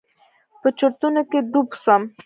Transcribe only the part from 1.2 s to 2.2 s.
کښې ډوب سوم.